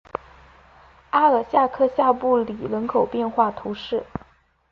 [1.11, 4.03] 阿尔夏克下布里人口变化图示